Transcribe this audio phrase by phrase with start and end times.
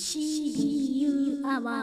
[0.00, 1.82] CBU アワ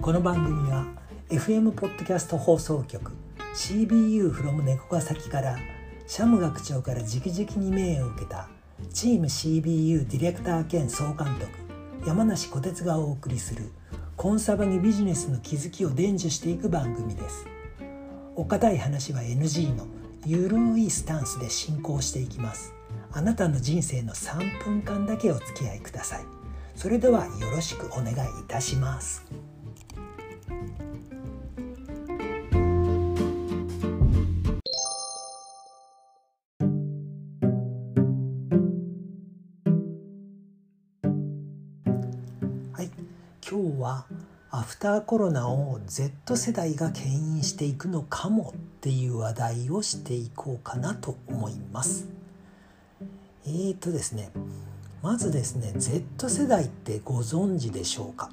[0.00, 0.86] この番組は
[1.28, 3.12] FM ポッドキャスト放送局
[3.54, 5.58] CBU from 猫ヶ崎から
[6.06, 8.48] シャム学長から直々に命を受けた
[8.94, 11.50] チーム CBU ディレクター兼総監督
[12.06, 13.70] 山梨小鉄がお送りする
[14.16, 17.46] コンサバにビジネスの気づきを伝授していく番組です。
[18.34, 19.86] お堅い話は NG の
[20.24, 22.72] ゆるいスタンスで進行していきます。
[23.12, 26.24] あなたの人生の3分間だけお付き合いください。
[26.74, 28.14] それではよろしくお願いい
[28.48, 29.22] たします。
[43.48, 44.06] 今日は
[44.50, 52.08] アフターコロナを Z 世代が牽引していくのかもっていう話題をしていこうかなと思います。
[53.46, 54.32] えーとですね
[55.00, 58.30] まずですね Z 世代ってご存知でしょうか？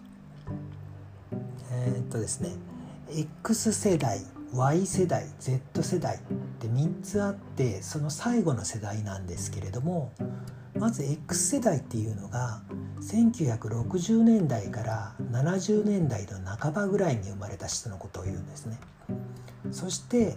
[1.71, 2.49] えーとですね
[3.15, 4.19] X 世代
[4.51, 6.19] Y 世代 Z 世代っ
[6.59, 10.11] て3つあってその最後の世代なんですけれども
[10.77, 12.61] まず X 世代っていうのが
[13.01, 18.79] 1960年代から70年代の半ばぐらいに生まれた人のことを言うんですね。
[19.71, 20.35] そして、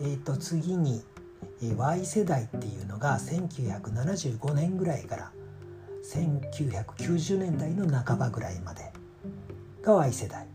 [0.00, 1.02] えー、と次に
[1.76, 5.32] Y 世代っていうのが1975年ぐらいから
[6.12, 8.92] 1990年代の半ばぐらいまで
[9.82, 10.46] が Y 世代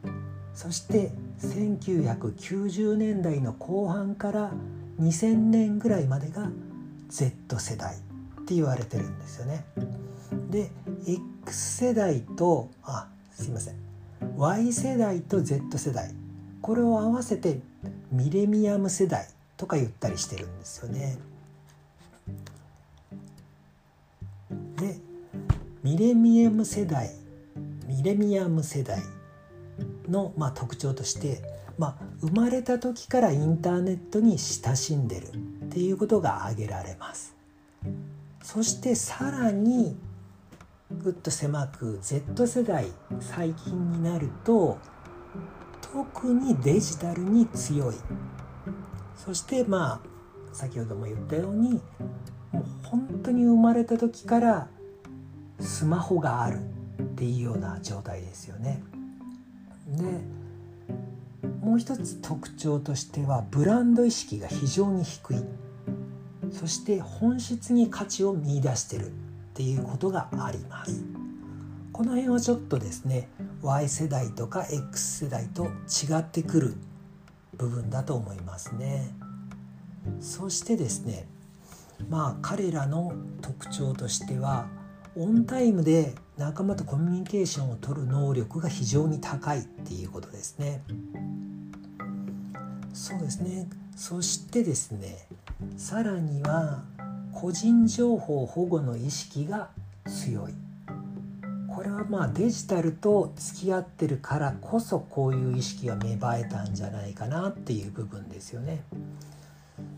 [0.54, 4.52] そして1990年代の後半から
[5.00, 6.50] 2000年ぐらいまでが
[7.08, 7.96] Z 世代
[8.50, 9.64] って言われてるんですよね。
[10.50, 10.72] で
[11.06, 13.76] X 世代とあすいません
[14.38, 16.12] Y 世代と Z 世代
[16.60, 17.60] これを合わせて
[18.12, 21.20] ミレニアム世代とか言ったりしてるんですよね。
[24.78, 24.98] で
[25.84, 27.12] ミレニアム世代
[27.86, 29.00] ミレニアム世代
[30.08, 31.44] の、まあ、特徴として、
[31.78, 35.30] まあ、生まれた時からインターネットに親しんでるっ
[35.70, 37.36] ていうことが挙げられます。
[38.42, 39.98] そしてさらに
[40.92, 42.88] ぐっと狭く Z 世代
[43.20, 44.80] 最近になると
[45.82, 47.96] 特にデジタルに強い
[49.16, 50.10] そしてまあ
[50.54, 51.82] 先ほども言ったように
[52.52, 54.68] もう本当に生まれた時から
[55.60, 56.60] スマホがある
[57.02, 58.82] っていうような状態ですよね。
[59.88, 60.04] で
[61.62, 65.38] もう一つ特徴としてはブランド意識が非常に低い
[66.52, 69.10] そして本質に価値を見出してるっ
[69.54, 71.04] ていうことがあります。
[71.92, 73.28] この辺はちょっとですね
[73.62, 76.76] Y 世代とか X 世代と違ってくる
[77.58, 79.14] 部分だと思いますね。
[80.22, 81.28] そしてですね
[82.10, 84.68] まあ彼らの特徴としては
[85.18, 90.82] オンタイムで仲間とコミュニケーションを取る能力が非常に高いっていうことですね。
[92.94, 93.68] そうですね。
[93.98, 95.28] そしてですね
[95.78, 96.84] さらには
[97.34, 99.70] 個人情報保護の意識が
[100.06, 100.54] 強い。
[101.74, 108.84] これはまあデジタルと付き合ってるからこそこういう意識が芽生えたんじゃないかなっていう部分ですよね。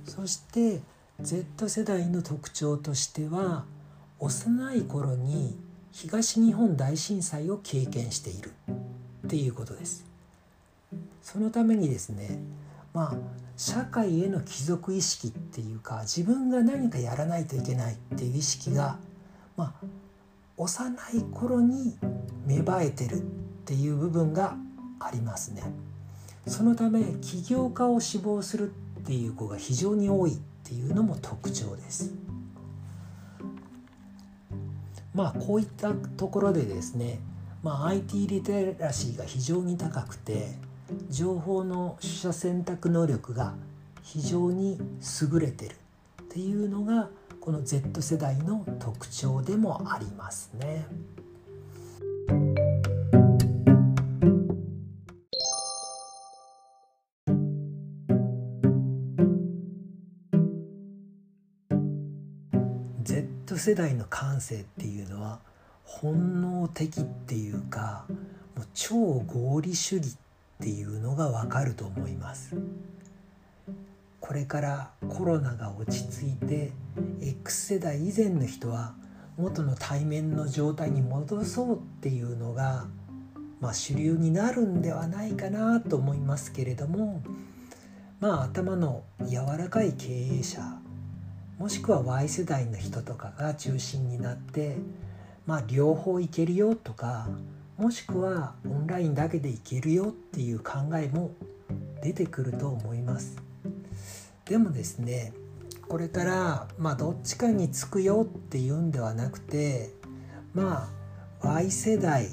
[0.06, 0.82] そして
[1.20, 3.66] Z 世代の特徴としては
[4.20, 5.58] 幼い頃に
[5.92, 8.52] 東日本大震災を経験している
[9.26, 10.06] っていうことです。
[11.24, 12.40] そのためにですね
[12.94, 18.98] まあ社会への帰属意識っていうか自分が何かやらないといけないっていう意識が、
[19.56, 19.86] まあ、
[20.58, 21.96] 幼い頃に
[22.48, 23.20] 芽生えてるっ
[23.66, 24.56] ていう部分が
[25.00, 25.64] ありますね。
[26.48, 32.16] そのため起業家を志望するっていう子が非常に多いっていうのも特徴です。
[35.14, 37.20] まあこういったところでですね、
[37.62, 40.56] まあ、IT リテラシーが非常に高くて
[41.10, 43.56] 情報の取捨選択能力が
[44.04, 44.80] 非常に
[45.32, 45.76] 優れてる
[46.24, 47.10] っていうのが
[47.40, 50.86] この Z 世代の特徴でもありますね。
[63.04, 65.40] Z 世代の感性っていうのは
[65.84, 68.06] 本能的っていうか
[68.56, 70.31] もう超合理主義って
[70.62, 72.56] っていうのがわかると思います。
[74.20, 76.72] これからコロナが落ち着いて
[77.20, 78.94] X 世代以前の人は
[79.38, 82.86] 元の対面の状態に戻そうっていうのが
[83.62, 87.22] まあ、主流になるんではないかなと思いますけれども
[88.20, 90.62] まあ頭の柔らかい経営者
[91.60, 94.78] もしくは Y 世代の人とかが中心になって
[95.46, 97.30] まあ両方いけるよとか
[97.82, 101.32] もしくはオンラインだけでいけるよっていう考えも
[102.04, 103.42] 出てくると思います
[104.46, 105.34] でもですね
[105.88, 109.90] これからまあどっちかにつくよっていうんではなくて
[110.54, 110.92] ま
[111.42, 112.28] あ Y 世代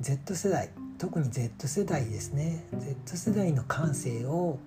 [0.00, 2.66] Z 世代特に Z 世代ですね
[3.04, 4.58] Z 世代の感性を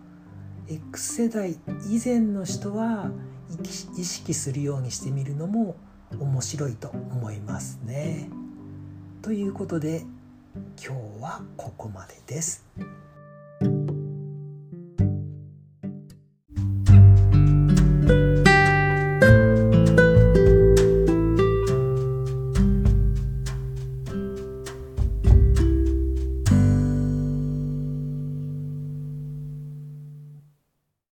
[0.70, 1.58] X 世代
[1.90, 3.12] 以前の人は
[3.98, 5.76] 意識するようにしてみるのも
[6.18, 8.39] 面白いと思いますね。
[9.30, 10.02] ということで
[10.84, 12.66] 今日はここまでです。